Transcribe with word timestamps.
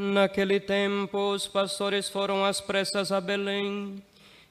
Naquele 0.00 0.60
tempo, 0.60 1.32
os 1.32 1.48
pastores 1.48 2.08
foram 2.08 2.44
às 2.44 2.60
pressas 2.60 3.10
a 3.10 3.20
Belém 3.20 4.00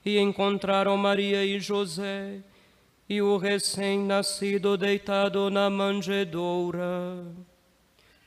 e 0.06 0.20
encontraram 0.20 0.98
Maria 0.98 1.46
e 1.46 1.58
José 1.58 2.42
e 3.08 3.22
o 3.22 3.38
recém-nascido 3.38 4.76
deitado 4.76 5.50
na 5.50 5.70
manjedoura. 5.70 7.24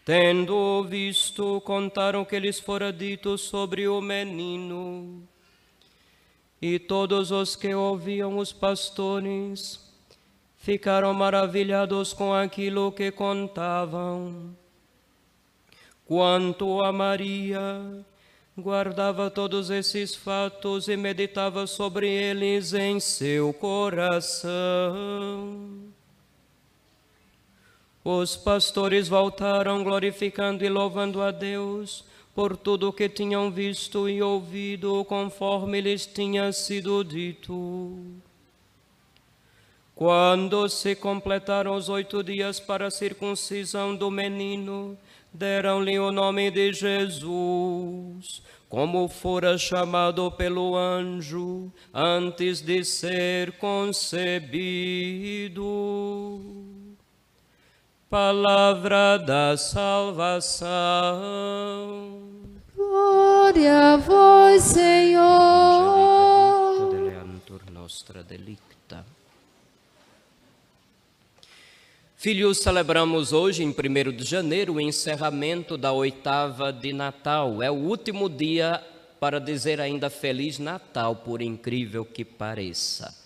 Tendo-o 0.02 0.82
visto, 0.82 1.60
contaram 1.60 2.22
o 2.22 2.26
que 2.26 2.38
lhes 2.38 2.58
fora 2.58 2.90
dito 2.90 3.36
sobre 3.36 3.86
o 3.86 4.00
menino. 4.00 5.22
E 6.62 6.78
todos 6.78 7.30
os 7.30 7.54
que 7.54 7.74
ouviam 7.74 8.38
os 8.38 8.50
pastores 8.50 9.78
ficaram 10.56 11.12
maravilhados 11.12 12.14
com 12.14 12.32
aquilo 12.32 12.90
que 12.90 13.10
contavam. 13.10 14.58
Quanto 16.10 16.82
a 16.82 16.90
Maria, 16.90 18.04
guardava 18.58 19.30
todos 19.30 19.70
esses 19.70 20.12
fatos 20.12 20.88
e 20.88 20.96
meditava 20.96 21.68
sobre 21.68 22.08
eles 22.08 22.74
em 22.74 22.98
seu 22.98 23.52
coração. 23.52 24.50
Os 28.02 28.34
pastores 28.34 29.06
voltaram 29.06 29.84
glorificando 29.84 30.64
e 30.64 30.68
louvando 30.68 31.22
a 31.22 31.30
Deus 31.30 32.04
por 32.34 32.56
tudo 32.56 32.88
o 32.88 32.92
que 32.92 33.08
tinham 33.08 33.48
visto 33.48 34.08
e 34.08 34.20
ouvido, 34.20 35.04
conforme 35.04 35.80
lhes 35.80 36.06
tinha 36.06 36.52
sido 36.52 37.04
dito. 37.04 38.04
Quando 39.94 40.68
se 40.68 40.96
completaram 40.96 41.76
os 41.76 41.88
oito 41.88 42.20
dias 42.24 42.58
para 42.58 42.88
a 42.88 42.90
circuncisão 42.90 43.94
do 43.94 44.10
menino, 44.10 44.98
deram-lhe 45.32 45.98
o 45.98 46.12
nome 46.12 46.50
de 46.50 46.72
Jesus, 46.72 48.42
como 48.68 49.08
fora 49.08 49.56
chamado 49.58 50.30
pelo 50.30 50.76
anjo 50.76 51.72
antes 51.92 52.60
de 52.60 52.84
ser 52.84 53.52
concebido. 53.52 54.50
Palavra 58.08 59.18
da 59.18 59.56
salvação. 59.56 60.68
Glória 62.76 63.94
a 63.94 63.96
vós, 63.96 64.62
Senhor. 64.62 65.80
Nostra 67.72 68.22
delicta. 68.22 68.69
Filhos, 72.20 72.58
celebramos 72.58 73.32
hoje, 73.32 73.64
em 73.64 73.70
1 73.70 74.12
de 74.12 74.24
janeiro, 74.24 74.74
o 74.74 74.80
encerramento 74.80 75.78
da 75.78 75.90
oitava 75.90 76.70
de 76.70 76.92
Natal. 76.92 77.62
É 77.62 77.70
o 77.70 77.74
último 77.74 78.28
dia 78.28 78.86
para 79.18 79.40
dizer 79.40 79.80
ainda 79.80 80.10
Feliz 80.10 80.58
Natal, 80.58 81.16
por 81.16 81.40
incrível 81.40 82.04
que 82.04 82.22
pareça. 82.22 83.16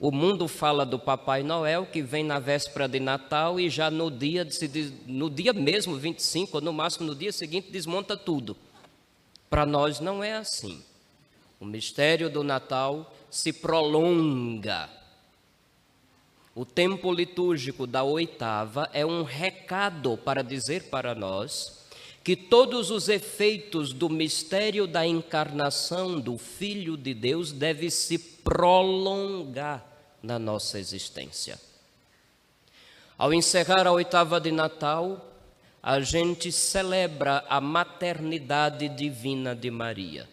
O 0.00 0.10
mundo 0.10 0.48
fala 0.48 0.86
do 0.86 0.98
Papai 0.98 1.42
Noel, 1.42 1.84
que 1.84 2.00
vem 2.00 2.24
na 2.24 2.38
véspera 2.38 2.88
de 2.88 2.98
Natal 2.98 3.60
e 3.60 3.68
já 3.68 3.90
no 3.90 4.10
dia, 4.10 4.48
no 5.06 5.28
dia 5.28 5.52
mesmo, 5.52 5.96
25, 5.96 6.56
ou 6.56 6.62
no 6.62 6.72
máximo 6.72 7.06
no 7.06 7.14
dia 7.14 7.30
seguinte, 7.30 7.70
desmonta 7.70 8.16
tudo. 8.16 8.56
Para 9.50 9.66
nós 9.66 10.00
não 10.00 10.24
é 10.24 10.32
assim. 10.32 10.82
O 11.60 11.66
mistério 11.66 12.30
do 12.30 12.42
Natal 12.42 13.14
se 13.30 13.52
prolonga 13.52 14.88
o 16.56 16.64
tempo 16.64 17.12
litúrgico 17.12 17.86
da 17.86 18.02
oitava 18.02 18.88
é 18.94 19.04
um 19.04 19.22
recado 19.22 20.16
para 20.16 20.42
dizer 20.42 20.84
para 20.84 21.14
nós 21.14 21.84
que 22.24 22.34
todos 22.34 22.90
os 22.90 23.10
efeitos 23.10 23.92
do 23.92 24.08
mistério 24.08 24.86
da 24.86 25.06
encarnação 25.06 26.18
do 26.18 26.38
Filho 26.38 26.96
de 26.96 27.12
Deus 27.12 27.52
devem 27.52 27.90
se 27.90 28.18
prolongar 28.18 29.84
na 30.22 30.38
nossa 30.38 30.78
existência. 30.78 31.60
Ao 33.18 33.34
encerrar 33.34 33.86
a 33.86 33.92
oitava 33.92 34.40
de 34.40 34.50
Natal, 34.50 35.30
a 35.82 36.00
gente 36.00 36.50
celebra 36.50 37.44
a 37.50 37.60
maternidade 37.60 38.88
divina 38.88 39.54
de 39.54 39.70
Maria. 39.70 40.26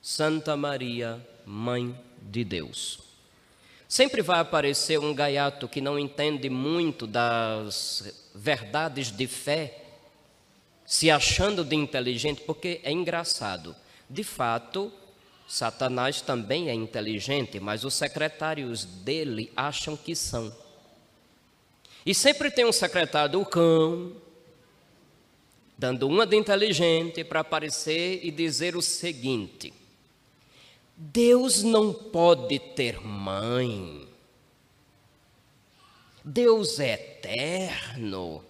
Santa 0.00 0.56
Maria, 0.56 1.20
Mãe 1.44 1.98
de 2.22 2.44
Deus. 2.44 3.05
Sempre 3.88 4.20
vai 4.20 4.40
aparecer 4.40 4.98
um 4.98 5.14
gaiato 5.14 5.68
que 5.68 5.80
não 5.80 5.98
entende 5.98 6.50
muito 6.50 7.06
das 7.06 8.14
verdades 8.34 9.10
de 9.10 9.26
fé, 9.26 9.82
se 10.84 11.10
achando 11.10 11.64
de 11.64 11.76
inteligente, 11.76 12.42
porque 12.42 12.80
é 12.82 12.90
engraçado. 12.90 13.74
De 14.10 14.24
fato, 14.24 14.92
Satanás 15.46 16.20
também 16.20 16.68
é 16.68 16.74
inteligente, 16.74 17.60
mas 17.60 17.84
os 17.84 17.94
secretários 17.94 18.84
dele 18.84 19.52
acham 19.56 19.96
que 19.96 20.16
são. 20.16 20.52
E 22.04 22.14
sempre 22.14 22.50
tem 22.50 22.64
um 22.64 22.72
secretário 22.72 23.32
do 23.32 23.44
cão, 23.44 24.12
dando 25.78 26.08
uma 26.08 26.26
de 26.26 26.36
inteligente 26.36 27.22
para 27.22 27.40
aparecer 27.40 28.20
e 28.24 28.30
dizer 28.30 28.76
o 28.76 28.82
seguinte: 28.82 29.72
Deus 30.96 31.62
não 31.62 31.92
pode 31.92 32.58
ter 32.58 32.98
mãe. 33.00 34.08
Deus 36.24 36.80
é 36.80 36.94
eterno. 36.94 38.42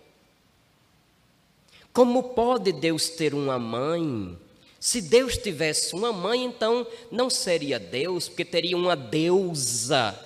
Como 1.92 2.22
pode 2.22 2.70
Deus 2.70 3.08
ter 3.08 3.34
uma 3.34 3.58
mãe? 3.58 4.38
Se 4.78 5.02
Deus 5.02 5.36
tivesse 5.36 5.92
uma 5.92 6.12
mãe, 6.12 6.44
então 6.44 6.86
não 7.10 7.28
seria 7.28 7.80
Deus, 7.80 8.28
porque 8.28 8.44
teria 8.44 8.76
uma 8.76 8.94
deusa 8.94 10.16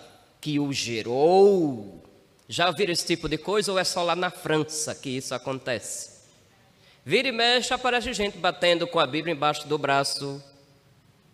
que 0.42 0.60
o 0.60 0.74
gerou. 0.74 2.02
Já 2.46 2.70
viram 2.70 2.92
esse 2.92 3.06
tipo 3.06 3.30
de 3.30 3.38
coisa 3.38 3.72
ou 3.72 3.78
é 3.78 3.84
só 3.84 4.02
lá 4.02 4.14
na 4.14 4.30
França 4.30 4.94
que 4.94 5.08
isso 5.08 5.34
acontece? 5.34 6.20
Vira 7.02 7.28
e 7.28 7.32
mexe, 7.32 7.72
aparece 7.72 8.12
gente 8.12 8.36
batendo 8.36 8.86
com 8.86 8.98
a 8.98 9.06
Bíblia 9.06 9.32
embaixo 9.32 9.66
do 9.66 9.78
braço 9.78 10.42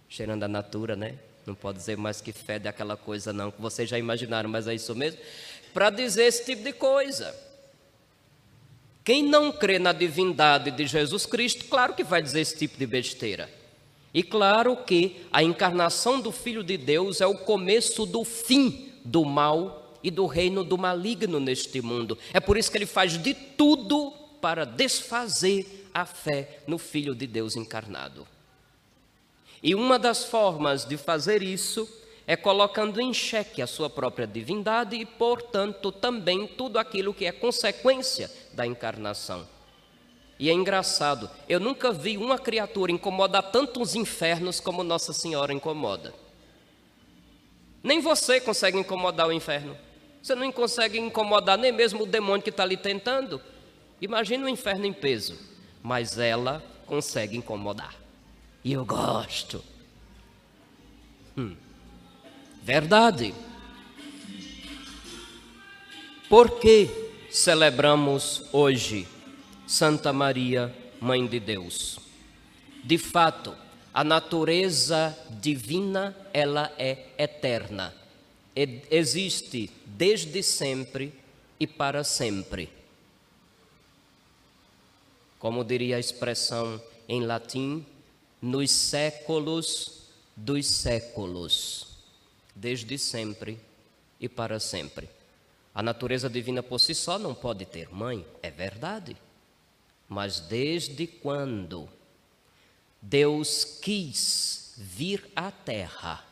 cheirando 0.09 0.43
a 0.43 0.49
natura, 0.49 0.97
né? 0.97 1.19
Não 1.47 1.55
pode 1.55 1.79
dizer 1.79 1.97
mais 1.97 2.21
que 2.21 2.33
fede 2.33 2.67
aquela 2.67 2.97
coisa, 2.97 3.33
não, 3.33 3.51
que 3.51 3.61
vocês 3.61 3.89
já 3.89 3.99
imaginaram, 3.99 4.49
mas 4.49 4.67
é 4.67 4.75
isso 4.75 4.95
mesmo. 4.95 5.21
Para 5.73 5.91
dizer 5.91 6.25
esse 6.25 6.45
tipo 6.45 6.63
de 6.65 6.73
coisa. 6.73 7.35
Quem 9.05 9.23
não 9.23 9.53
crê 9.53 9.79
na 9.79 9.93
divindade 9.93 10.73
de 10.73 10.87
Jesus 10.87 11.25
Cristo, 11.27 11.67
claro 11.67 11.95
que 11.95 12.03
vai 12.03 12.21
dizer 12.21 12.41
esse 12.41 12.57
tipo 12.57 12.77
de 12.77 12.87
besteira. 12.87 13.49
E 14.13 14.23
claro 14.23 14.77
que 14.77 15.25
a 15.31 15.43
encarnação 15.43 16.21
do 16.21 16.33
Filho 16.33 16.65
de 16.65 16.77
Deus 16.77 17.21
é 17.21 17.27
o 17.27 17.39
começo 17.39 18.05
do 18.05 18.25
fim 18.25 18.93
do 19.05 19.25
mal 19.25 19.95
e 20.03 20.11
do 20.11 20.27
reino 20.27 20.65
do 20.65 20.77
maligno 20.77 21.39
neste 21.39 21.81
mundo. 21.81 22.19
É 22.33 22.41
por 22.41 22.57
isso 22.57 22.71
que 22.71 22.79
ele 22.79 22.87
faz 22.87 23.17
de 23.17 23.35
tudo 23.35 24.11
para 24.41 24.65
desfazer 24.65 25.89
a 25.93 26.05
fé 26.05 26.61
no 26.67 26.79
Filho 26.79 27.15
de 27.15 27.27
Deus 27.27 27.57
encarnado. 27.57 28.27
E 29.63 29.75
uma 29.75 29.99
das 29.99 30.25
formas 30.25 30.85
de 30.85 30.97
fazer 30.97 31.43
isso 31.43 31.89
é 32.27 32.37
colocando 32.37 33.01
em 33.01 33.15
xeque 33.15 33.63
a 33.63 33.67
sua 33.67 33.89
própria 33.89 34.27
divindade 34.27 34.97
e, 34.97 35.07
portanto, 35.07 35.93
também 35.93 36.47
tudo 36.47 36.79
aquilo 36.79 37.15
que 37.15 37.25
é 37.25 37.33
consequência 37.33 38.31
da 38.53 38.67
encarnação. 38.67 39.47
E 40.39 40.51
é 40.51 40.53
engraçado, 40.53 41.31
eu 41.49 41.59
nunca 41.59 41.93
vi 41.93 42.19
uma 42.19 42.39
criatura 42.39 42.93
incomodar 42.93 43.51
tanto 43.51 43.81
os 43.81 43.95
infernos 43.95 44.61
como 44.61 44.85
Nossa 44.85 45.13
Senhora 45.13 45.53
incomoda. 45.53 46.13
Nem 47.83 48.01
você 48.01 48.41
consegue 48.41 48.79
incomodar 48.79 49.29
o 49.29 49.33
inferno. 49.33 49.77
Você 50.21 50.35
não 50.35 50.51
consegue 50.51 50.99
incomodar 50.99 51.57
nem 51.57 51.71
mesmo 51.71 52.03
o 52.03 52.07
demônio 52.07 52.43
que 52.43 52.51
está 52.51 52.65
ali 52.65 52.77
tentando. 52.77 53.41
Imagina 54.01 54.45
o 54.45 54.49
inferno 54.49 54.85
em 54.85 54.93
peso. 54.93 55.39
Mas 55.83 56.19
ela 56.19 56.63
consegue 56.85 57.37
incomodar. 57.37 57.95
E 58.67 58.73
eu 58.73 58.85
gosto. 58.85 59.63
Hum. 61.39 61.55
Verdade. 62.65 63.33
Por 66.29 66.59
que 66.59 66.91
celebramos 67.31 68.43
hoje 68.53 69.07
Santa 69.69 70.13
Maria, 70.13 70.75
Mãe 71.01 71.29
de 71.29 71.39
Deus? 71.39 72.01
De 72.83 72.99
fato, 72.99 73.55
a 73.95 74.03
natureza 74.03 75.17
divina, 75.31 76.17
ela 76.35 76.73
é 76.77 77.07
eterna. 77.17 77.95
Existe 78.91 79.71
desde 79.85 80.43
sempre 80.43 81.15
e 81.61 81.69
para 81.69 82.03
sempre. 82.03 82.69
Como 85.39 85.63
diria 85.63 85.99
a 85.99 86.01
expressão 86.01 86.83
em 87.09 87.25
latim, 87.25 87.87
nos 88.47 88.71
séculos 88.71 90.03
dos 90.37 90.67
séculos, 90.67 91.89
desde 92.55 92.97
sempre 92.97 93.59
e 94.21 94.29
para 94.29 94.61
sempre. 94.61 95.09
A 95.75 95.83
natureza 95.83 96.31
divina 96.31 96.63
por 96.63 96.79
si 96.79 96.95
só 96.95 97.19
não 97.19 97.35
pode 97.35 97.67
ter 97.67 97.93
mãe, 97.93 98.25
é 98.43 98.51
verdade. 98.51 99.17
Mas 100.09 100.39
desde 100.39 101.09
quando 101.09 101.89
Deus 103.03 103.65
quis 103.83 104.75
vir 104.77 105.29
à 105.35 105.51
terra 105.51 106.25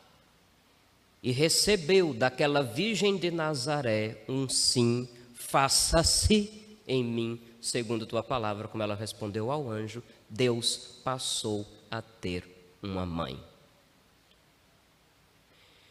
e 1.21 1.31
recebeu 1.31 2.13
daquela 2.13 2.63
Virgem 2.63 3.17
de 3.17 3.29
Nazaré 3.29 4.23
um 4.29 4.47
sim, 4.47 5.09
faça-se 5.33 6.63
em 6.87 7.03
mim, 7.03 7.41
segundo 7.59 8.05
tua 8.05 8.23
palavra, 8.23 8.67
como 8.69 8.83
ela 8.83 8.95
respondeu 8.95 9.51
ao 9.51 9.69
anjo, 9.69 10.01
Deus 10.29 10.99
passou 11.03 11.74
a 11.89 12.01
ter 12.01 12.43
uma 12.81 13.05
mãe. 13.05 13.39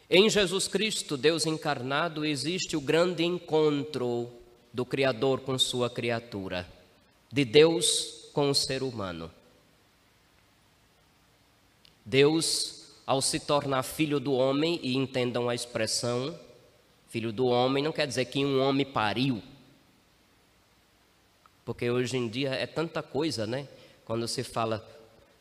Em 0.09 0.29
Jesus 0.29 0.67
Cristo, 0.67 1.17
Deus 1.17 1.45
encarnado, 1.45 2.23
existe 2.23 2.77
o 2.77 2.81
grande 2.81 3.23
encontro 3.23 4.31
do 4.71 4.85
Criador 4.85 5.41
com 5.41 5.57
sua 5.57 5.89
criatura, 5.89 6.67
de 7.31 7.43
Deus 7.43 8.29
com 8.31 8.49
o 8.49 8.55
ser 8.55 8.83
humano. 8.83 9.31
Deus, 12.05 12.83
ao 13.05 13.19
se 13.19 13.39
tornar 13.39 13.81
filho 13.81 14.19
do 14.19 14.33
homem, 14.33 14.79
e 14.83 14.95
entendam 14.95 15.49
a 15.49 15.55
expressão, 15.55 16.37
filho 17.07 17.31
do 17.31 17.47
homem 17.47 17.83
não 17.83 17.91
quer 17.91 18.05
dizer 18.05 18.25
que 18.25 18.45
um 18.45 18.61
homem 18.61 18.85
pariu, 18.85 19.41
porque 21.63 21.89
hoje 21.89 22.15
em 22.15 22.27
dia 22.27 22.49
é 22.49 22.67
tanta 22.67 23.01
coisa, 23.01 23.47
né? 23.47 23.67
Quando 24.05 24.27
se 24.27 24.43
fala 24.43 24.87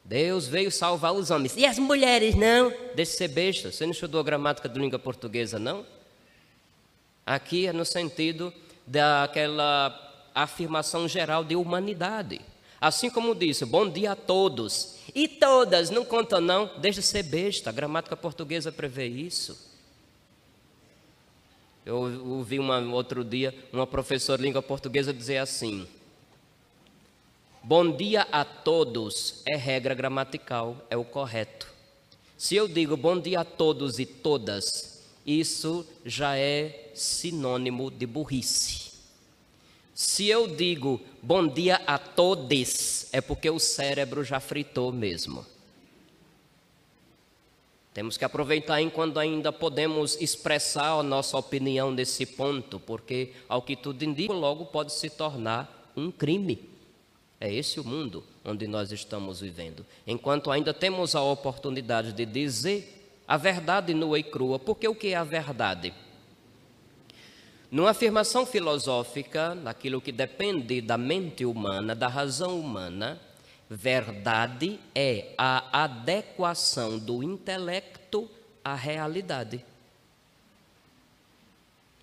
Deus 0.05 0.47
veio 0.47 0.71
salvar 0.71 1.15
os 1.15 1.31
homens. 1.31 1.57
E 1.57 1.65
as 1.65 1.79
mulheres 1.79 2.35
não? 2.35 2.73
Deixe 2.95 3.13
ser 3.13 3.29
besta. 3.29 3.73
Você 3.73 3.85
não 3.85 3.93
estudou 3.93 4.21
a 4.21 4.25
gramática 4.25 4.69
da 4.69 4.79
língua 4.79 4.99
portuguesa, 4.99 5.59
não? 5.59 5.87
Aqui 7.25 7.67
é 7.67 7.73
no 7.73 7.87
sentido 7.87 8.53
daquela 8.87 9.99
afirmação 10.35 11.09
geral 11.09 11.43
de 11.43 11.57
humanidade. 11.57 12.41
Assim 12.79 13.09
como 13.09 13.35
disse, 13.35 13.65
bom 13.65 13.89
dia 13.89 14.13
a 14.13 14.17
todos. 14.17 14.97
E 15.15 15.27
todas, 15.27 15.89
não 15.89 16.05
conta 16.05 16.39
não, 16.39 16.71
deixe 16.79 17.01
ser 17.01 17.23
besta. 17.23 17.71
A 17.71 17.73
gramática 17.73 18.15
portuguesa 18.15 18.71
prevê 18.71 19.07
isso. 19.07 19.73
Eu 21.87 21.97
ouvi 22.27 22.59
uma, 22.59 22.79
outro 22.79 23.25
dia 23.25 23.55
uma 23.73 23.87
professora 23.87 24.39
de 24.39 24.45
língua 24.45 24.63
portuguesa 24.63 25.15
dizer 25.15 25.39
assim: 25.39 25.87
Bom 27.67 27.97
dia 27.97 28.29
a 28.31 28.45
todos 28.45 29.41
é 29.47 29.57
regra 29.57 29.95
gramatical, 29.95 30.77
é 30.91 30.99
o 30.99 31.03
correto. 31.03 31.67
Se 32.37 32.55
eu 32.55 32.69
digo 32.69 32.95
bom 32.95 33.19
dia 33.19 33.41
a 33.41 33.45
todos 33.45 33.99
e 33.99 34.05
todas, 34.05 35.03
isso 35.25 35.87
já 36.05 36.37
é 36.37 36.91
sinônimo 36.93 37.91
de 37.91 38.07
burrice. 38.07 38.93
Se 39.95 40.29
eu 40.29 40.47
digo 40.47 41.01
bom 41.23 41.49
dia 41.49 41.77
a 41.87 41.97
todos, 41.97 43.07
é 43.15 43.23
porque 43.23 43.49
o 43.49 43.59
cérebro 43.59 44.23
já 44.23 44.41
fritou 44.41 44.93
mesmo. 44.93 45.47
Temos 47.95 48.19
que 48.19 48.27
aproveitar 48.27 48.83
enquanto 48.83 49.19
ainda 49.19 49.51
podemos 49.51 50.21
expressar 50.21 50.99
a 50.99 51.03
nossa 51.03 51.39
opinião 51.39 51.91
nesse 51.91 52.27
ponto, 52.27 52.79
porque, 52.79 53.33
ao 53.49 53.63
que 53.63 53.75
tudo 53.75 54.05
indica, 54.05 54.35
logo 54.35 54.67
pode 54.67 54.93
se 54.93 55.09
tornar 55.09 55.91
um 55.97 56.11
crime. 56.11 56.74
É 57.45 57.53
esse 57.53 57.79
o 57.79 57.85
mundo 57.85 58.25
onde 58.43 58.67
nós 58.67 58.91
estamos 58.91 59.43
vivendo. 59.43 59.85
Enquanto 60.07 60.51
ainda 60.51 60.73
temos 60.73 61.15
a 61.15 61.21
oportunidade 61.21 62.15
de 62.15 62.25
dizer 62.25 63.23
a 63.29 63.37
verdade 63.37 63.93
nua 63.93 64.19
e 64.19 64.23
crua, 64.23 64.59
porque 64.59 64.89
o 64.89 64.95
que 64.95 65.09
é 65.09 65.15
a 65.15 65.25
verdade? 65.25 65.93
Numa 67.71 67.91
afirmação 67.91 68.47
filosófica, 68.47 69.55
naquilo 69.55 70.01
que 70.01 70.11
depende 70.11 70.81
da 70.81 70.97
mente 70.97 71.45
humana, 71.45 71.95
da 71.95 72.09
razão 72.09 72.59
humana, 72.59 73.21
verdade 73.69 74.81
é 74.95 75.35
a 75.37 75.85
adequação 75.85 76.99
do 76.99 77.23
intelecto 77.23 78.27
à 78.65 78.75
realidade. 78.75 79.63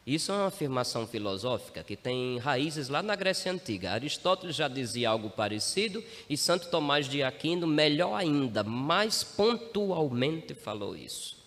Isso 0.06 0.32
é 0.32 0.36
uma 0.36 0.48
afirmação 0.48 1.06
filosófica 1.06 1.84
que 1.84 1.96
tem 1.96 2.40
raízes 2.40 2.90
lá 2.90 3.04
na 3.04 3.16
Grécia 3.16 3.52
Antiga. 3.52 3.92
Aristóteles 3.92 4.56
já 4.56 4.68
dizia 4.68 5.10
algo 5.10 5.30
parecido 5.30 6.04
e 6.28 6.36
Santo 6.36 6.70
Tomás 6.70 7.08
de 7.08 7.22
Aquino, 7.22 7.68
melhor 7.68 8.16
ainda, 8.16 8.64
mais 8.64 9.24
pontualmente 9.24 10.56
falou 10.56 10.96
isso. 10.96 11.38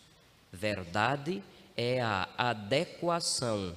Verdade 0.53 1.43
é 1.77 2.01
a 2.01 2.29
adequação 2.39 3.75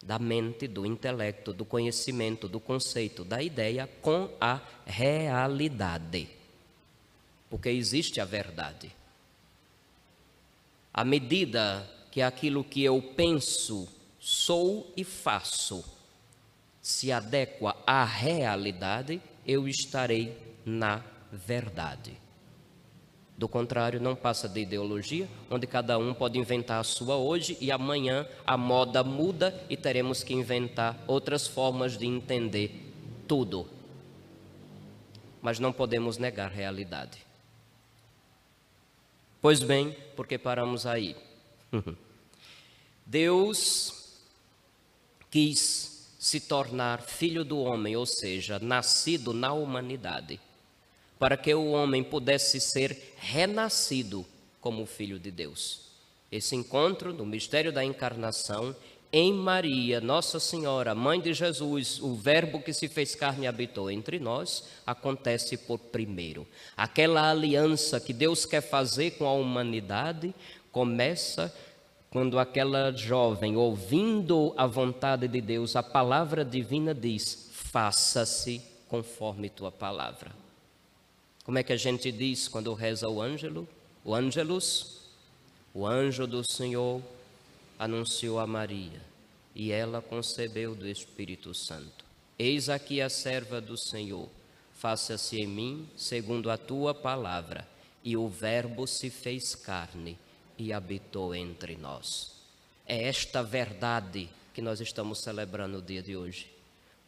da 0.00 0.16
mente, 0.16 0.68
do 0.68 0.86
intelecto, 0.86 1.52
do 1.52 1.64
conhecimento, 1.64 2.48
do 2.48 2.60
conceito, 2.60 3.24
da 3.24 3.42
ideia 3.42 3.88
com 4.00 4.30
a 4.40 4.60
realidade. 4.86 6.28
Porque 7.50 7.68
existe 7.68 8.20
a 8.20 8.24
verdade. 8.24 8.94
À 10.94 11.04
medida 11.04 11.97
que 12.18 12.22
aquilo 12.22 12.64
que 12.64 12.82
eu 12.82 13.00
penso, 13.00 13.86
sou 14.18 14.92
e 14.96 15.04
faço 15.04 15.84
se 16.82 17.12
adequa 17.12 17.76
à 17.86 18.04
realidade, 18.04 19.22
eu 19.46 19.68
estarei 19.68 20.36
na 20.66 21.00
verdade. 21.30 22.18
Do 23.36 23.46
contrário, 23.46 24.00
não 24.00 24.16
passa 24.16 24.48
de 24.48 24.62
ideologia, 24.62 25.28
onde 25.48 25.64
cada 25.68 25.96
um 25.96 26.12
pode 26.12 26.40
inventar 26.40 26.80
a 26.80 26.82
sua 26.82 27.16
hoje 27.16 27.56
e 27.60 27.70
amanhã 27.70 28.26
a 28.44 28.56
moda 28.56 29.04
muda 29.04 29.54
e 29.70 29.76
teremos 29.76 30.24
que 30.24 30.34
inventar 30.34 30.98
outras 31.06 31.46
formas 31.46 31.96
de 31.96 32.04
entender 32.04 32.92
tudo. 33.28 33.68
Mas 35.40 35.60
não 35.60 35.72
podemos 35.72 36.18
negar 36.18 36.50
a 36.50 36.52
realidade. 36.52 37.24
Pois 39.40 39.62
bem, 39.62 39.96
porque 40.16 40.36
paramos 40.36 40.84
aí? 40.84 41.14
Deus 43.08 44.12
quis 45.30 46.12
se 46.18 46.40
tornar 46.40 47.00
filho 47.00 47.42
do 47.42 47.58
homem, 47.58 47.96
ou 47.96 48.04
seja, 48.04 48.58
nascido 48.58 49.32
na 49.32 49.50
humanidade, 49.50 50.38
para 51.18 51.34
que 51.34 51.54
o 51.54 51.70
homem 51.70 52.04
pudesse 52.04 52.60
ser 52.60 53.14
renascido 53.16 54.26
como 54.60 54.84
filho 54.84 55.18
de 55.18 55.30
Deus. 55.30 55.88
Esse 56.30 56.54
encontro 56.54 57.14
no 57.14 57.24
mistério 57.24 57.72
da 57.72 57.82
encarnação 57.82 58.76
em 59.10 59.32
Maria, 59.32 60.02
Nossa 60.02 60.38
Senhora, 60.38 60.94
mãe 60.94 61.18
de 61.18 61.32
Jesus, 61.32 61.98
o 62.02 62.14
Verbo 62.14 62.60
que 62.60 62.74
se 62.74 62.88
fez 62.88 63.14
carne 63.14 63.44
e 63.44 63.48
habitou 63.48 63.90
entre 63.90 64.18
nós, 64.18 64.64
acontece 64.86 65.56
por 65.56 65.78
primeiro. 65.78 66.46
Aquela 66.76 67.30
aliança 67.30 67.98
que 67.98 68.12
Deus 68.12 68.44
quer 68.44 68.60
fazer 68.60 69.12
com 69.12 69.26
a 69.26 69.32
humanidade 69.32 70.34
começa 70.70 71.50
quando 72.10 72.38
aquela 72.38 72.90
jovem, 72.92 73.56
ouvindo 73.56 74.54
a 74.56 74.66
vontade 74.66 75.28
de 75.28 75.40
Deus, 75.40 75.76
a 75.76 75.82
palavra 75.82 76.44
divina 76.44 76.94
diz: 76.94 77.50
faça-se 77.52 78.62
conforme 78.88 79.50
tua 79.50 79.70
palavra. 79.70 80.32
Como 81.44 81.58
é 81.58 81.62
que 81.62 81.72
a 81.72 81.76
gente 81.76 82.10
diz 82.10 82.48
quando 82.48 82.72
reza 82.74 83.08
o 83.08 83.20
ângelo? 83.20 83.68
O 84.04 84.14
ângelus, 84.14 85.02
o 85.74 85.86
anjo 85.86 86.26
do 86.26 86.42
Senhor 86.44 87.02
anunciou 87.78 88.38
a 88.38 88.46
Maria, 88.46 89.00
e 89.54 89.70
ela 89.70 90.00
concebeu 90.00 90.74
do 90.74 90.88
Espírito 90.88 91.54
Santo. 91.54 92.04
Eis 92.38 92.68
aqui 92.68 93.02
a 93.02 93.10
serva 93.10 93.60
do 93.60 93.76
Senhor, 93.76 94.28
faça-se 94.74 95.36
em 95.36 95.46
mim 95.46 95.88
segundo 95.96 96.50
a 96.50 96.56
tua 96.56 96.94
palavra. 96.94 97.68
E 98.04 98.16
o 98.16 98.28
Verbo 98.28 98.86
se 98.86 99.10
fez 99.10 99.54
carne 99.54 100.16
e 100.58 100.72
habitou 100.72 101.34
entre 101.34 101.76
nós. 101.76 102.32
É 102.86 103.04
esta 103.04 103.42
verdade 103.42 104.28
que 104.52 104.60
nós 104.60 104.80
estamos 104.80 105.20
celebrando 105.20 105.78
no 105.78 105.82
dia 105.82 106.02
de 106.02 106.16
hoje. 106.16 106.50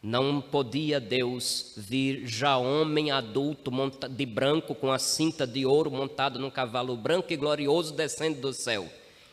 Não 0.01 0.41
podia 0.41 0.99
Deus 0.99 1.73
vir 1.77 2.25
já 2.25 2.57
homem 2.57 3.11
adulto 3.11 3.71
de 4.09 4.25
branco 4.25 4.73
com 4.73 4.91
a 4.91 4.97
cinta 4.97 5.45
de 5.45 5.65
ouro 5.65 5.91
montado 5.91 6.39
num 6.39 6.49
cavalo 6.49 6.95
branco 6.95 7.31
e 7.31 7.35
glorioso 7.35 7.93
descendo 7.93 8.41
do 8.41 8.53
céu 8.53 8.89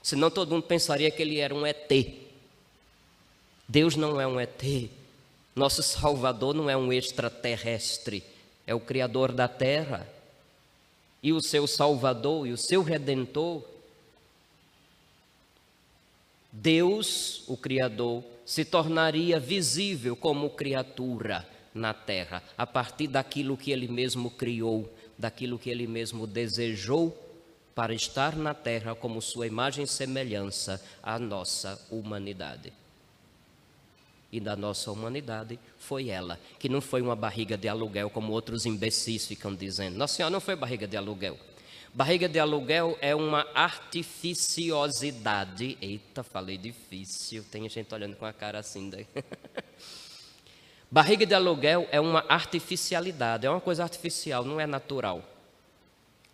senão 0.08 0.30
todo 0.30 0.52
mundo 0.52 0.62
pensaria 0.62 1.10
que 1.10 1.20
ele 1.20 1.38
era 1.38 1.54
um 1.54 1.66
ET. 1.66 1.92
Deus 3.68 3.94
não 3.94 4.18
é 4.18 4.26
um 4.26 4.40
ET. 4.40 4.90
Nosso 5.54 5.82
Salvador 5.82 6.54
não 6.54 6.70
é 6.70 6.76
um 6.76 6.90
extraterrestre. 6.90 8.22
é 8.66 8.74
o 8.74 8.80
Criador 8.80 9.32
da 9.32 9.48
terra, 9.48 10.06
e 11.22 11.32
o 11.32 11.40
seu 11.40 11.66
Salvador 11.66 12.46
e 12.46 12.52
o 12.52 12.56
seu 12.56 12.82
Redentor. 12.82 13.62
Deus, 16.50 17.44
o 17.46 17.56
Criador, 17.56 18.24
se 18.44 18.64
tornaria 18.64 19.38
visível 19.38 20.16
como 20.16 20.50
criatura 20.50 21.46
na 21.74 21.92
terra, 21.92 22.42
a 22.56 22.66
partir 22.66 23.06
daquilo 23.06 23.56
que 23.56 23.70
ele 23.70 23.88
mesmo 23.88 24.30
criou, 24.30 24.92
daquilo 25.18 25.58
que 25.58 25.70
ele 25.70 25.86
mesmo 25.86 26.26
desejou 26.26 27.16
para 27.74 27.94
estar 27.94 28.34
na 28.34 28.54
terra 28.54 28.94
como 28.94 29.20
sua 29.20 29.46
imagem 29.46 29.84
e 29.84 29.88
semelhança 29.88 30.82
à 31.02 31.18
nossa 31.18 31.80
humanidade 31.90 32.72
e 34.30 34.40
da 34.40 34.54
nossa 34.54 34.90
humanidade 34.90 35.58
foi 35.78 36.08
ela, 36.08 36.38
que 36.58 36.68
não 36.68 36.80
foi 36.80 37.00
uma 37.00 37.16
barriga 37.16 37.56
de 37.56 37.68
aluguel, 37.68 38.10
como 38.10 38.32
outros 38.32 38.66
imbecis 38.66 39.26
ficam 39.26 39.54
dizendo. 39.54 39.96
Nossa 39.96 40.16
Senhora 40.16 40.32
não 40.32 40.40
foi 40.40 40.54
barriga 40.54 40.86
de 40.86 40.96
aluguel. 40.96 41.38
Barriga 41.94 42.28
de 42.28 42.38
aluguel 42.38 42.98
é 43.00 43.14
uma 43.14 43.46
artificiosidade. 43.54 45.78
Eita, 45.80 46.22
falei 46.22 46.58
difícil. 46.58 47.42
Tem 47.50 47.66
gente 47.68 47.94
olhando 47.94 48.16
com 48.16 48.26
a 48.26 48.32
cara 48.32 48.58
assim. 48.58 48.90
Daí. 48.90 49.06
barriga 50.90 51.26
de 51.26 51.34
aluguel 51.34 51.86
é 51.90 52.00
uma 52.00 52.24
artificialidade, 52.28 53.46
é 53.46 53.50
uma 53.50 53.60
coisa 53.60 53.82
artificial, 53.82 54.44
não 54.44 54.60
é 54.60 54.66
natural. 54.66 55.24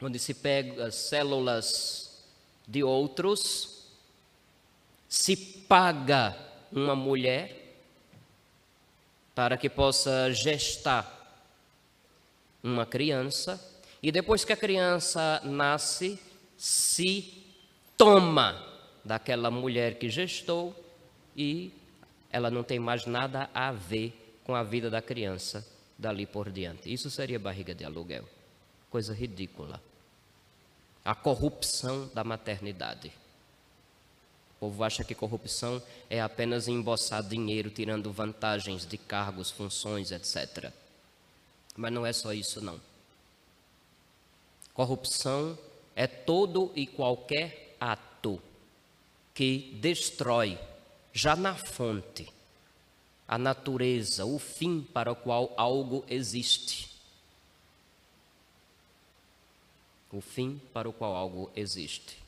Onde 0.02 0.18
se 0.18 0.34
pega 0.34 0.90
células 0.90 2.25
de 2.66 2.82
outros, 2.82 3.87
se 5.08 5.37
paga 5.37 6.37
uma 6.73 6.96
mulher 6.96 7.62
para 9.34 9.56
que 9.56 9.68
possa 9.68 10.32
gestar 10.32 11.20
uma 12.62 12.87
criança 12.87 13.61
e 14.04 14.12
depois 14.12 14.44
que 14.44 14.52
a 14.52 14.56
criança 14.56 15.40
nasce, 15.44 16.20
se 16.58 17.42
toma 17.96 18.62
daquela 19.02 19.50
mulher 19.50 19.99
que 19.99 20.11
gestou 20.11 20.76
e 21.34 21.73
ela 22.30 22.50
não 22.50 22.62
tem 22.62 22.78
mais 22.78 23.06
nada 23.06 23.49
a 23.54 23.73
ver 23.73 24.12
com 24.44 24.54
a 24.54 24.62
vida 24.62 24.90
da 24.90 25.00
criança 25.00 25.66
dali 25.99 26.26
por 26.26 26.50
diante. 26.50 26.92
Isso 26.92 27.08
seria 27.08 27.38
barriga 27.38 27.75
de 27.75 27.82
aluguel. 27.82 28.28
Coisa 28.90 29.14
ridícula. 29.14 29.80
A 31.02 31.14
corrupção 31.14 32.11
da 32.12 32.23
maternidade. 32.23 33.08
O 34.56 34.68
povo 34.68 34.84
acha 34.84 35.02
que 35.02 35.14
corrupção 35.14 35.82
é 36.11 36.20
apenas 36.20 36.68
emboçar 36.68 37.23
dinheiro 37.23 37.70
tirando 37.70 38.12
vantagens 38.12 38.84
de 38.84 38.99
cargos, 38.99 39.50
funções, 39.50 40.11
etc. 40.11 40.70
Mas 41.75 41.90
não 41.90 42.04
é 42.04 42.12
só 42.12 42.34
isso, 42.34 42.61
não. 42.61 42.78
Corrupção 44.74 45.56
é 45.94 46.08
todo 46.08 46.72
e 46.74 46.84
qualquer 46.84 47.76
ato 47.80 48.42
que 49.32 49.78
destrói, 49.80 50.58
já 51.12 51.36
na 51.36 51.54
fonte, 51.54 52.32
a 53.26 53.38
natureza, 53.38 54.26
o 54.26 54.36
fim 54.38 54.82
para 54.82 55.12
o 55.12 55.16
qual 55.16 55.52
algo 55.56 56.04
existe. 56.08 56.90
O 60.12 60.20
fim 60.20 60.60
para 60.72 60.88
o 60.88 60.92
qual 60.92 61.14
algo 61.14 61.50
existe. 61.54 62.18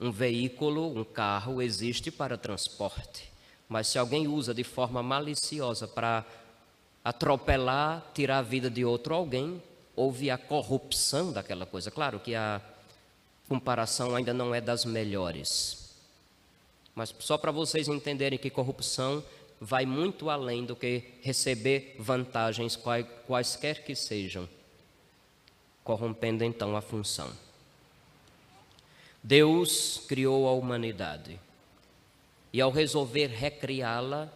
Um 0.00 0.10
veículo, 0.10 0.98
um 0.98 1.04
carro, 1.04 1.60
existe 1.60 2.10
para 2.10 2.38
transporte. 2.38 3.30
Mas 3.68 3.88
se 3.88 3.98
alguém 3.98 4.26
usa 4.28 4.54
de 4.54 4.64
forma 4.64 5.02
maliciosa 5.02 5.86
para 5.86 6.24
atropelar, 7.04 8.04
tirar 8.14 8.38
a 8.38 8.42
vida 8.42 8.68
de 8.70 8.84
outro 8.84 9.14
alguém, 9.14 9.62
houve 9.94 10.30
a 10.30 10.38
corrupção 10.38 11.32
daquela 11.32 11.66
coisa. 11.66 11.90
Claro 11.90 12.20
que 12.20 12.34
a 12.34 12.60
comparação 13.48 14.14
ainda 14.14 14.32
não 14.32 14.54
é 14.54 14.60
das 14.60 14.84
melhores. 14.84 15.94
Mas 16.94 17.14
só 17.18 17.38
para 17.38 17.50
vocês 17.50 17.88
entenderem 17.88 18.38
que 18.38 18.50
corrupção 18.50 19.24
vai 19.60 19.86
muito 19.86 20.28
além 20.28 20.64
do 20.64 20.74
que 20.74 21.04
receber 21.22 21.94
vantagens, 21.98 22.78
quaisquer 23.26 23.84
que 23.84 23.94
sejam, 23.94 24.48
corrompendo 25.84 26.42
então 26.42 26.76
a 26.76 26.82
função. 26.82 27.30
Deus 29.22 30.02
criou 30.08 30.48
a 30.48 30.52
humanidade 30.52 31.38
e, 32.52 32.60
ao 32.60 32.72
resolver 32.72 33.28
recriá-la, 33.28 34.28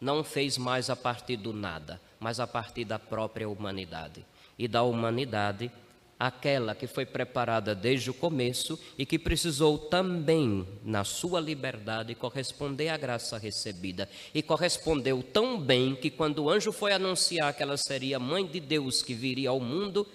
não 0.00 0.24
fez 0.24 0.56
mais 0.56 0.88
a 0.88 0.96
partir 0.96 1.36
do 1.36 1.52
nada, 1.52 2.00
mas 2.18 2.40
a 2.40 2.46
partir 2.46 2.86
da 2.86 2.98
própria 2.98 3.48
humanidade. 3.48 4.24
E 4.60 4.68
da 4.68 4.82
humanidade, 4.82 5.70
aquela 6.18 6.74
que 6.74 6.86
foi 6.86 7.06
preparada 7.06 7.74
desde 7.74 8.10
o 8.10 8.14
começo 8.14 8.78
e 8.98 9.06
que 9.06 9.18
precisou 9.18 9.78
também, 9.78 10.66
na 10.84 11.02
sua 11.02 11.40
liberdade, 11.40 12.14
corresponder 12.14 12.90
à 12.90 12.98
graça 12.98 13.38
recebida. 13.38 14.06
E 14.34 14.42
correspondeu 14.42 15.22
tão 15.22 15.58
bem 15.58 15.94
que, 15.94 16.10
quando 16.10 16.44
o 16.44 16.50
anjo 16.50 16.72
foi 16.72 16.92
anunciar 16.92 17.54
que 17.54 17.62
ela 17.62 17.78
seria 17.78 18.18
mãe 18.18 18.46
de 18.46 18.60
Deus 18.60 19.02
que 19.02 19.14
viria 19.14 19.48
ao 19.48 19.60
mundo, 19.60 20.06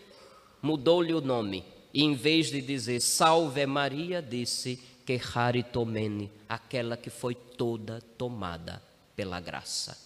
mudou-lhe 0.61 1.13
o 1.13 1.21
nome 1.21 1.65
e 1.95 2.03
em 2.03 2.13
vez 2.13 2.47
de 2.47 2.61
dizer 2.61 2.99
Salve 2.99 3.65
Maria, 3.65 4.21
disse 4.21 4.77
que 5.05 5.17
Haritomene, 5.33 6.29
aquela 6.47 6.97
que 6.97 7.09
foi 7.09 7.33
toda 7.33 8.01
tomada 8.17 8.83
pela 9.15 9.39
graça. 9.39 10.04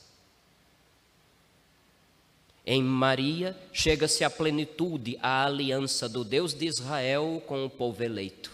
Em 2.72 2.84
Maria 2.84 3.58
chega-se 3.74 4.24
à 4.24 4.30
plenitude 4.30 5.18
a 5.24 5.44
aliança 5.44 6.08
do 6.08 6.24
Deus 6.24 6.54
de 6.54 6.68
Israel 6.68 7.42
com 7.48 7.66
o 7.66 7.70
povo 7.70 8.04
eleito. 8.04 8.52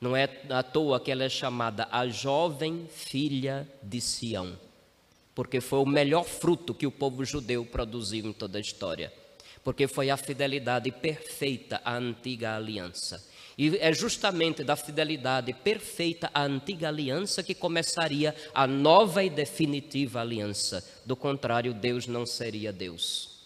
Não 0.00 0.16
é 0.16 0.26
à 0.48 0.62
toa 0.62 0.98
que 0.98 1.10
ela 1.10 1.24
é 1.24 1.28
chamada 1.28 1.86
a 1.92 2.08
jovem 2.08 2.88
filha 2.90 3.68
de 3.82 4.00
Sião, 4.00 4.58
porque 5.34 5.60
foi 5.60 5.80
o 5.80 5.84
melhor 5.84 6.24
fruto 6.24 6.72
que 6.72 6.86
o 6.86 6.90
povo 6.90 7.26
judeu 7.26 7.62
produziu 7.66 8.24
em 8.24 8.32
toda 8.32 8.56
a 8.56 8.60
história 8.62 9.12
porque 9.66 9.88
foi 9.88 10.10
a 10.10 10.16
fidelidade 10.16 10.92
perfeita 10.92 11.80
à 11.84 11.96
antiga 11.96 12.54
aliança. 12.54 13.20
E 13.58 13.78
é 13.78 13.92
justamente 13.92 14.62
da 14.62 14.76
fidelidade 14.76 15.52
perfeita 15.52 16.30
à 16.34 16.42
antiga 16.42 16.88
aliança 16.88 17.42
que 17.42 17.54
começaria 17.54 18.34
a 18.54 18.66
nova 18.66 19.24
e 19.24 19.30
definitiva 19.30 20.20
aliança. 20.20 20.84
Do 21.06 21.16
contrário, 21.16 21.72
Deus 21.72 22.06
não 22.06 22.26
seria 22.26 22.70
Deus. 22.70 23.36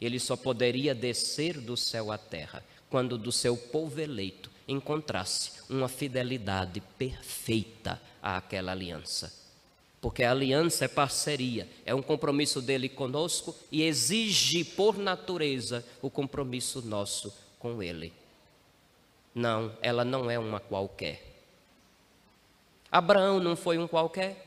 Ele 0.00 0.18
só 0.18 0.34
poderia 0.34 0.94
descer 0.94 1.60
do 1.60 1.76
céu 1.76 2.10
à 2.10 2.16
terra 2.16 2.64
quando 2.88 3.18
do 3.18 3.30
seu 3.30 3.54
povo 3.54 4.00
eleito 4.00 4.50
encontrasse 4.66 5.52
uma 5.68 5.88
fidelidade 5.88 6.82
perfeita 6.96 8.00
àquela 8.22 8.72
aliança 8.72 9.40
porque 10.00 10.24
a 10.24 10.30
aliança 10.30 10.86
é 10.86 10.88
parceria, 10.88 11.68
é 11.84 11.94
um 11.94 12.00
compromisso 12.00 12.62
dele 12.62 12.88
conosco 12.88 13.54
e 13.70 13.82
exige 13.82 14.64
por 14.64 14.96
natureza 14.96 15.84
o 16.00 16.08
compromisso 16.08 16.80
nosso 16.80 17.32
com 17.60 17.80
ele. 17.80 18.12
Não, 19.32 19.72
ela 19.80 20.04
não 20.04 20.28
é 20.28 20.36
uma 20.36 20.58
qualquer. 20.58 21.22
Abraão 22.90 23.38
não 23.38 23.54
foi 23.54 23.78
um 23.78 23.86
qualquer. 23.86 24.44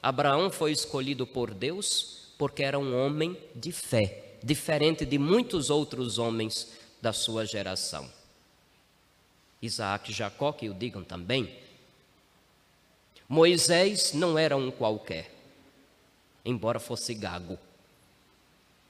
Abraão 0.00 0.50
foi 0.50 0.70
escolhido 0.70 1.26
por 1.26 1.52
Deus 1.52 2.32
porque 2.38 2.62
era 2.62 2.78
um 2.78 2.96
homem 3.04 3.36
de 3.54 3.72
fé, 3.72 4.36
diferente 4.42 5.04
de 5.04 5.18
muitos 5.18 5.68
outros 5.68 6.16
homens 6.16 6.72
da 7.02 7.12
sua 7.12 7.44
geração. 7.44 8.08
Isaac 9.60 10.10
e 10.10 10.14
Jacó, 10.14 10.52
que 10.52 10.70
o 10.70 10.74
digam 10.74 11.02
também, 11.04 11.54
Moisés 13.28 14.12
não 14.14 14.38
era 14.38 14.56
um 14.56 14.70
qualquer, 14.70 15.30
embora 16.44 16.80
fosse 16.80 17.14
gago, 17.14 17.58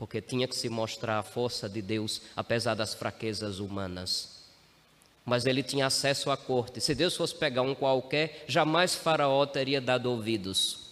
porque 0.00 0.22
tinha 0.22 0.48
que 0.48 0.56
se 0.56 0.70
mostrar 0.70 1.18
a 1.18 1.22
força 1.22 1.68
de 1.68 1.82
Deus, 1.82 2.22
apesar 2.34 2.72
das 2.72 2.94
fraquezas 2.94 3.58
humanas. 3.58 4.30
Mas 5.26 5.44
ele 5.44 5.62
tinha 5.62 5.84
acesso 5.84 6.30
à 6.30 6.38
corte. 6.38 6.80
Se 6.80 6.94
Deus 6.94 7.14
fosse 7.14 7.34
pegar 7.34 7.60
um 7.60 7.74
qualquer, 7.74 8.46
jamais 8.48 8.94
Faraó 8.94 9.44
teria 9.44 9.78
dado 9.78 10.10
ouvidos. 10.10 10.86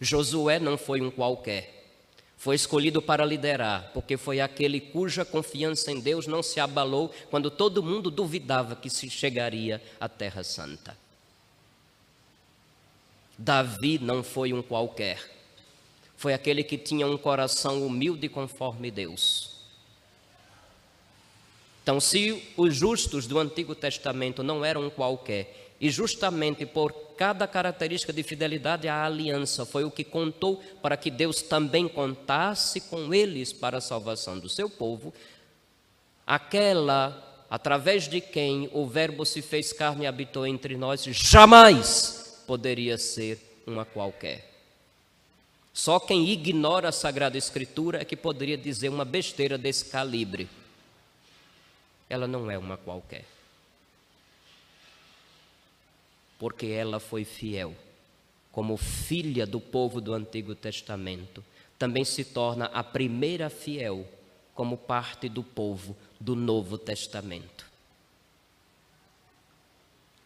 Josué 0.00 0.58
não 0.58 0.76
foi 0.76 1.00
um 1.00 1.10
qualquer. 1.12 1.92
Foi 2.36 2.56
escolhido 2.56 3.00
para 3.00 3.24
liderar, 3.24 3.92
porque 3.94 4.16
foi 4.16 4.40
aquele 4.40 4.80
cuja 4.80 5.24
confiança 5.24 5.92
em 5.92 6.00
Deus 6.00 6.26
não 6.26 6.42
se 6.42 6.58
abalou 6.58 7.14
quando 7.30 7.48
todo 7.48 7.80
mundo 7.80 8.10
duvidava 8.10 8.74
que 8.74 8.90
se 8.90 9.08
chegaria 9.08 9.80
à 10.00 10.08
Terra 10.08 10.42
Santa. 10.42 11.00
Davi 13.44 13.98
não 13.98 14.22
foi 14.22 14.52
um 14.52 14.62
qualquer, 14.62 15.18
foi 16.16 16.32
aquele 16.32 16.62
que 16.62 16.78
tinha 16.78 17.06
um 17.06 17.18
coração 17.18 17.84
humilde 17.84 18.28
conforme 18.28 18.90
Deus. 18.90 19.50
Então, 21.82 21.98
se 21.98 22.40
os 22.56 22.76
justos 22.76 23.26
do 23.26 23.40
Antigo 23.40 23.74
Testamento 23.74 24.44
não 24.44 24.64
eram 24.64 24.88
qualquer, 24.88 25.72
E 25.82 25.90
justamente 25.90 26.64
por 26.64 26.92
cada 27.16 27.44
característica 27.44 28.12
de 28.12 28.22
fidelidade 28.22 28.86
à 28.86 29.04
aliança 29.04 29.66
foi 29.66 29.82
o 29.82 29.90
que 29.90 30.04
contou 30.04 30.62
para 30.80 30.96
que 30.96 31.10
Deus 31.10 31.42
também 31.42 31.88
contasse 31.88 32.82
com 32.82 33.12
eles 33.12 33.52
para 33.52 33.78
a 33.78 33.80
salvação 33.80 34.38
do 34.38 34.48
seu 34.48 34.70
povo, 34.70 35.12
aquela 36.24 37.44
através 37.50 38.06
de 38.06 38.20
quem 38.20 38.70
o 38.72 38.86
Verbo 38.86 39.26
se 39.26 39.42
fez 39.42 39.72
carne 39.72 40.04
e 40.04 40.06
habitou 40.06 40.46
entre 40.46 40.76
nós, 40.76 41.02
jamais 41.02 42.21
poderia 42.42 42.98
ser 42.98 43.62
uma 43.66 43.84
qualquer. 43.84 44.50
Só 45.72 45.98
quem 45.98 46.28
ignora 46.28 46.90
a 46.90 46.92
Sagrada 46.92 47.38
Escritura 47.38 48.02
é 48.02 48.04
que 48.04 48.16
poderia 48.16 48.58
dizer 48.58 48.90
uma 48.90 49.04
besteira 49.04 49.56
desse 49.56 49.86
calibre. 49.86 50.48
Ela 52.10 52.26
não 52.26 52.50
é 52.50 52.58
uma 52.58 52.76
qualquer. 52.76 53.24
Porque 56.38 56.66
ela 56.66 57.00
foi 57.00 57.24
fiel. 57.24 57.74
Como 58.50 58.76
filha 58.76 59.46
do 59.46 59.58
povo 59.58 59.98
do 59.98 60.12
Antigo 60.12 60.54
Testamento, 60.54 61.42
também 61.78 62.04
se 62.04 62.22
torna 62.22 62.66
a 62.66 62.84
primeira 62.84 63.48
fiel 63.48 64.06
como 64.54 64.76
parte 64.76 65.28
do 65.28 65.42
povo 65.42 65.96
do 66.20 66.36
Novo 66.36 66.76
Testamento. 66.76 67.64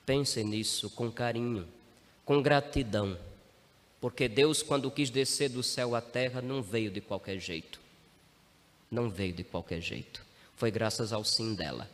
Pense 0.04 0.42
nisso 0.42 0.90
com 0.90 1.11
carinho, 1.11 1.66
com 2.26 2.42
gratidão 2.42 3.16
porque 4.00 4.28
Deus, 4.28 4.62
quando 4.62 4.90
quis 4.90 5.11
descer 5.11 5.49
do 5.49 5.62
céu 5.62 5.95
à 5.95 6.00
terra, 6.00 6.42
não 6.42 6.62
veio 6.62 6.90
de 6.90 7.00
qualquer 7.00 7.40
jeito. 7.40 7.80
Não 8.90 9.11
veio 9.11 9.33
de 9.33 9.42
qualquer 9.42 9.80
jeito. 9.80 10.25
Foi 10.54 10.71
graças 10.71 11.12
ao 11.12 11.25
sim 11.25 11.54
dela. 11.54 11.90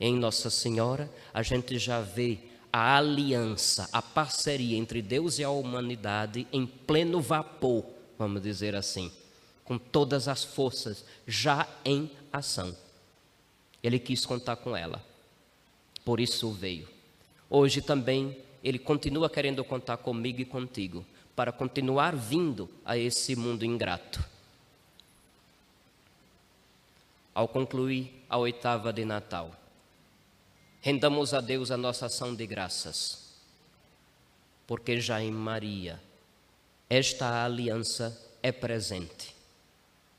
Em 0.00 0.16
Nossa 0.16 0.50
Senhora, 0.50 1.10
a 1.34 1.42
gente 1.42 1.78
já 1.78 2.00
vê 2.00 2.38
a 2.72 2.96
aliança, 2.96 3.88
a 3.92 4.00
parceria 4.00 4.78
entre 4.78 5.02
Deus 5.02 5.38
e 5.38 5.44
a 5.44 5.50
humanidade 5.50 6.46
em 6.50 6.66
pleno 6.66 7.20
vapor, 7.20 7.84
vamos 8.18 8.40
dizer 8.40 8.74
assim, 8.74 9.12
com 9.64 9.76
todas 9.76 10.26
as 10.26 10.42
forças 10.42 11.04
já 11.26 11.68
em 11.84 12.10
ação. 12.32 12.74
Ele 13.82 13.98
quis 13.98 14.24
contar 14.24 14.56
com 14.56 14.74
ela, 14.74 15.04
por 16.02 16.18
isso 16.18 16.50
veio. 16.50 16.88
Hoje 17.50 17.82
também 17.82 18.34
ele 18.62 18.78
continua 18.78 19.28
querendo 19.28 19.64
contar 19.64 19.96
comigo 19.96 20.40
e 20.40 20.44
contigo 20.44 21.04
para 21.34 21.50
continuar 21.50 22.14
vindo 22.14 22.68
a 22.84 22.96
esse 22.96 23.34
mundo 23.34 23.64
ingrato. 23.64 24.22
Ao 27.34 27.48
concluir 27.48 28.24
a 28.28 28.36
oitava 28.36 28.92
de 28.92 29.04
Natal, 29.04 29.50
rendamos 30.80 31.32
a 31.32 31.40
Deus 31.40 31.70
a 31.70 31.76
nossa 31.76 32.06
ação 32.06 32.34
de 32.34 32.46
graças, 32.46 33.34
porque 34.66 35.00
já 35.00 35.22
em 35.22 35.30
Maria 35.30 36.00
esta 36.90 37.42
aliança 37.42 38.20
é 38.42 38.52
presente 38.52 39.34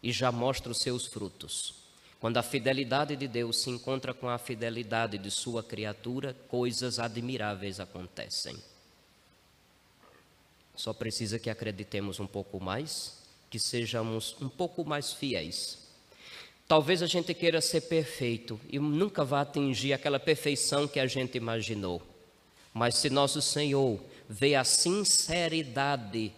e 0.02 0.12
já 0.12 0.32
mostra 0.32 0.72
os 0.72 0.80
seus 0.80 1.06
frutos. 1.06 1.83
Quando 2.24 2.38
a 2.38 2.42
fidelidade 2.42 3.18
de 3.18 3.27
Deus 3.27 3.58
se 3.58 3.70
encontra 3.70 4.13
com 4.13 4.30
a 4.30 4.38
fidelidade 4.38 5.18
de 5.18 5.30
sua 5.30 5.62
criatura, 5.62 6.34
coisas 6.48 6.98
admiráveis 6.98 7.82
acontecem. 7.82 8.56
Só 10.74 10.94
precisa 10.94 11.38
que 11.38 11.50
acreditemos 11.50 12.22
um 12.22 12.25
pouco 12.25 12.62
mais, 12.62 13.18
que 13.50 13.60
sejamos 13.60 14.38
um 14.39 14.48
pouco 14.48 14.86
mais 14.86 15.12
fiéis. 15.12 15.79
Talvez 16.66 17.03
a 17.03 17.07
gente 17.07 17.33
queira 17.33 17.59
ser 17.59 17.81
perfeito 17.81 18.57
e 18.70 18.79
nunca 18.79 19.25
vá 19.25 19.42
atingir 19.42 19.92
aquela 19.92 20.18
perfeição 20.18 20.88
que 20.88 21.01
a 21.01 21.07
gente 21.07 21.38
imaginou. 21.38 22.01
Mas 22.74 22.96
se 22.96 23.09
nosso 23.09 23.42
Senhor 23.42 24.00
vê 24.29 24.55
a 24.55 24.64
sinceridade 24.64 26.31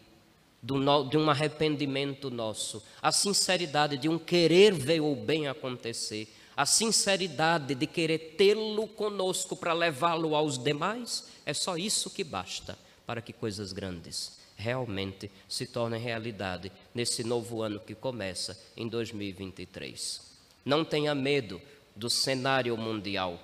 de 0.66 1.18
um 1.18 1.30
arrependimento 1.30 2.32
nosso, 2.32 2.84
a 3.02 3.12
sinceridade 3.12 3.98
de 3.98 4.10
um 4.10 4.18
querer 4.18 4.74
ver 4.74 5.00
o 5.00 5.16
bem 5.16 5.48
acontecer, 5.48 6.28
a 6.58 6.66
sinceridade 6.66 7.76
de 7.76 7.86
querer 7.86 8.36
tê-lo 8.38 8.88
conosco 8.88 9.56
para 9.56 9.74
levá-lo 9.74 10.36
aos 10.36 10.58
demais, 10.58 11.28
é 11.46 11.54
só 11.54 11.78
isso 11.78 12.10
que 12.10 12.24
basta 12.24 12.78
para 13.06 13.22
que 13.22 13.32
coisas 13.32 13.72
grandes 13.72 14.40
realmente 14.56 15.30
se 15.48 15.68
tornem 15.68 16.02
realidade 16.02 16.72
nesse 16.94 17.24
novo 17.24 17.62
ano 17.62 17.80
que 17.80 17.94
começa 17.94 18.58
em 18.76 18.88
2023. 18.88 20.22
Não 20.64 20.84
tenha 20.84 21.14
medo 21.14 21.62
do 21.96 22.10
cenário 22.10 22.76
mundial. 22.78 23.40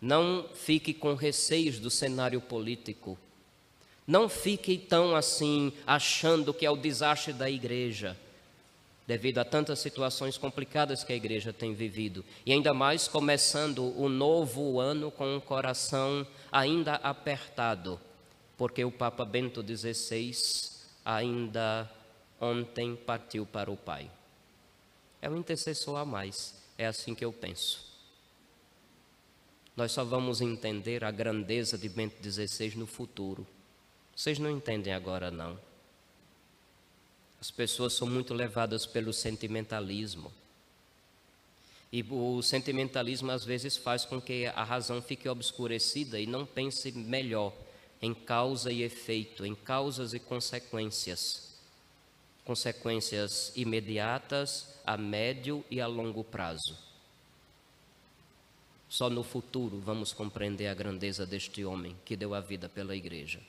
Não 0.00 0.48
fique 0.54 0.92
com 0.92 1.14
receios 1.14 1.78
do 1.78 1.90
cenário 1.90 2.40
político. 2.40 3.18
Não 4.06 4.28
fique 4.28 4.76
tão 4.76 5.14
assim 5.14 5.72
achando 5.86 6.52
que 6.52 6.66
é 6.66 6.70
o 6.70 6.76
desastre 6.76 7.32
da 7.32 7.48
igreja, 7.48 8.16
devido 9.06 9.38
a 9.38 9.44
tantas 9.44 9.78
situações 9.78 10.36
complicadas 10.36 11.04
que 11.04 11.12
a 11.12 11.16
igreja 11.16 11.52
tem 11.52 11.74
vivido, 11.74 12.24
e 12.44 12.52
ainda 12.52 12.74
mais 12.74 13.06
começando 13.06 13.98
o 13.98 14.08
novo 14.08 14.80
ano 14.80 15.10
com 15.10 15.36
um 15.36 15.40
coração 15.40 16.26
ainda 16.50 16.94
apertado, 16.96 18.00
porque 18.56 18.84
o 18.84 18.90
Papa 18.90 19.24
Bento 19.24 19.64
XVI 19.64 20.32
ainda 21.04 21.90
ontem 22.40 22.96
partiu 22.96 23.46
para 23.46 23.70
o 23.70 23.76
Pai. 23.76 24.10
É 25.20 25.30
um 25.30 25.36
intercessor 25.36 25.96
a 25.96 26.04
mais, 26.04 26.54
é 26.76 26.86
assim 26.86 27.14
que 27.14 27.24
eu 27.24 27.32
penso. 27.32 27.92
Nós 29.76 29.92
só 29.92 30.04
vamos 30.04 30.40
entender 30.40 31.04
a 31.04 31.10
grandeza 31.10 31.78
de 31.78 31.88
Bento 31.88 32.16
XVI 32.22 32.76
no 32.76 32.86
futuro. 32.86 33.46
Vocês 34.14 34.38
não 34.38 34.50
entendem 34.50 34.92
agora, 34.92 35.30
não. 35.30 35.58
As 37.40 37.50
pessoas 37.50 37.94
são 37.94 38.08
muito 38.08 38.34
levadas 38.34 38.86
pelo 38.86 39.12
sentimentalismo. 39.12 40.32
E 41.92 42.02
o 42.08 42.40
sentimentalismo 42.40 43.30
às 43.30 43.44
vezes 43.44 43.76
faz 43.76 44.04
com 44.04 44.20
que 44.20 44.46
a 44.46 44.64
razão 44.64 45.02
fique 45.02 45.28
obscurecida 45.28 46.18
e 46.18 46.26
não 46.26 46.46
pense 46.46 46.90
melhor 46.92 47.52
em 48.00 48.14
causa 48.14 48.72
e 48.72 48.82
efeito, 48.82 49.44
em 49.44 49.54
causas 49.54 50.14
e 50.14 50.18
consequências. 50.18 51.52
Consequências 52.44 53.52
imediatas, 53.54 54.74
a 54.86 54.96
médio 54.96 55.64
e 55.70 55.80
a 55.80 55.86
longo 55.86 56.24
prazo. 56.24 56.76
Só 58.88 59.08
no 59.08 59.22
futuro 59.22 59.78
vamos 59.78 60.12
compreender 60.12 60.68
a 60.68 60.74
grandeza 60.74 61.26
deste 61.26 61.64
homem 61.64 61.96
que 62.04 62.16
deu 62.16 62.34
a 62.34 62.40
vida 62.40 62.68
pela 62.68 62.96
igreja. 62.96 63.40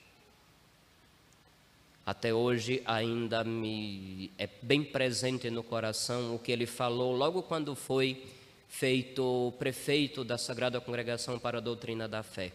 Até 2.06 2.34
hoje 2.34 2.82
ainda 2.84 3.42
me 3.42 4.30
é 4.36 4.46
bem 4.60 4.84
presente 4.84 5.48
no 5.48 5.62
coração 5.62 6.34
o 6.34 6.38
que 6.38 6.52
ele 6.52 6.66
falou 6.66 7.16
logo 7.16 7.42
quando 7.42 7.74
foi 7.74 8.26
feito 8.68 9.54
prefeito 9.58 10.22
da 10.22 10.36
Sagrada 10.36 10.82
Congregação 10.82 11.38
para 11.38 11.58
a 11.58 11.60
Doutrina 11.62 12.06
da 12.06 12.22
Fé. 12.22 12.52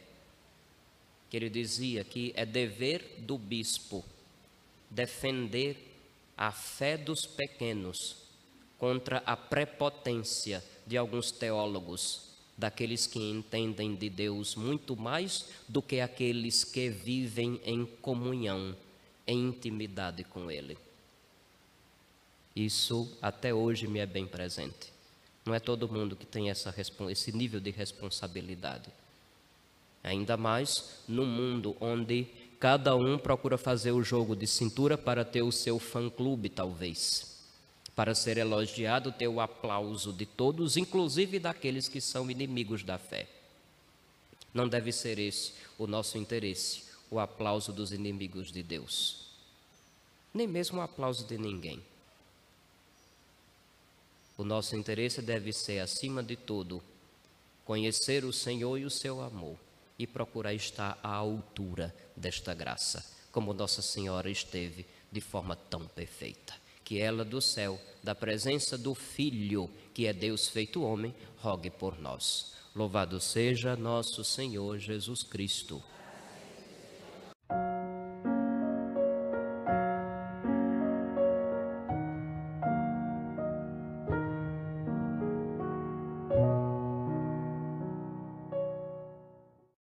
Que 1.31 1.37
ele 1.37 1.49
dizia 1.49 2.03
que 2.03 2.31
é 2.35 2.45
dever 2.45 3.15
do 3.19 3.39
bispo 3.39 4.05
defender 4.87 5.77
a 6.37 6.51
fé 6.51 6.95
dos 6.95 7.25
pequenos 7.25 8.17
contra 8.77 9.23
a 9.25 9.35
prepotência 9.35 10.63
de 10.85 10.95
alguns 10.95 11.31
teólogos, 11.31 12.29
daqueles 12.57 13.05
que 13.05 13.19
entendem 13.19 13.95
de 13.95 14.09
Deus 14.09 14.55
muito 14.55 14.95
mais 14.95 15.49
do 15.67 15.81
que 15.81 15.99
aqueles 15.99 16.63
que 16.63 16.89
vivem 16.89 17.59
em 17.65 17.85
comunhão 17.85 18.75
em 19.29 19.47
intimidade 19.47 20.23
com 20.23 20.49
Ele. 20.49 20.77
Isso 22.55 23.15
até 23.21 23.53
hoje 23.53 23.87
me 23.87 23.99
é 23.99 24.05
bem 24.05 24.25
presente. 24.25 24.91
Não 25.45 25.53
é 25.53 25.59
todo 25.59 25.87
mundo 25.87 26.15
que 26.15 26.25
tem 26.25 26.49
essa, 26.49 26.73
esse 27.09 27.31
nível 27.31 27.59
de 27.59 27.69
responsabilidade. 27.69 28.89
Ainda 30.03 30.35
mais 30.35 31.01
no 31.07 31.25
mundo 31.25 31.77
onde 31.79 32.27
cada 32.59 32.95
um 32.95 33.17
procura 33.17 33.57
fazer 33.57 33.91
o 33.91 34.03
jogo 34.03 34.35
de 34.35 34.47
cintura 34.47 34.97
para 34.97 35.23
ter 35.23 35.43
o 35.43 35.51
seu 35.51 35.77
fã-clube, 35.77 36.49
talvez. 36.49 37.37
Para 37.95 38.15
ser 38.15 38.37
elogiado, 38.37 39.11
ter 39.11 39.27
o 39.27 39.39
aplauso 39.39 40.11
de 40.11 40.25
todos, 40.25 40.75
inclusive 40.75 41.37
daqueles 41.37 41.87
que 41.87 42.01
são 42.01 42.31
inimigos 42.31 42.83
da 42.83 42.97
fé. 42.97 43.27
Não 44.53 44.67
deve 44.67 44.91
ser 44.91 45.19
esse 45.19 45.53
o 45.77 45.85
nosso 45.85 46.17
interesse, 46.17 46.88
o 47.09 47.19
aplauso 47.19 47.71
dos 47.71 47.91
inimigos 47.91 48.51
de 48.51 48.63
Deus 48.63 49.29
nem 50.33 50.47
mesmo 50.47 50.79
o 50.79 50.81
aplauso 50.81 51.25
de 51.25 51.37
ninguém. 51.37 51.81
O 54.37 54.43
nosso 54.43 54.75
interesse 54.75 55.21
deve 55.21 55.51
ser, 55.51 55.79
acima 55.79 56.23
de 56.23 56.35
tudo, 56.35 56.81
conhecer 57.65 58.23
o 58.23 58.31
Senhor 58.31 58.77
e 58.77 58.85
o 58.85 58.89
seu 58.89 59.21
amor 59.21 59.57
e 59.97 60.07
procurar 60.07 60.53
estar 60.53 60.97
à 61.03 61.13
altura 61.13 61.93
desta 62.15 62.53
graça, 62.53 63.05
como 63.31 63.53
Nossa 63.53 63.81
Senhora 63.81 64.29
esteve 64.29 64.85
de 65.11 65.19
forma 65.19 65.55
tão 65.55 65.85
perfeita. 65.87 66.53
que 66.85 66.99
ela 66.99 67.23
do 67.23 67.39
céu, 67.39 67.79
da 68.01 68.15
presença 68.15 68.75
do 68.75 68.95
Filho, 68.95 69.69
que 69.93 70.07
é 70.07 70.13
Deus 70.13 70.47
feito 70.47 70.81
homem, 70.81 71.13
rogue 71.37 71.69
por 71.69 71.99
nós. 71.99 72.53
Louvado 72.73 73.19
seja 73.19 73.75
nosso 73.75 74.23
Senhor 74.23 74.79
Jesus 74.79 75.21
Cristo. 75.21 75.83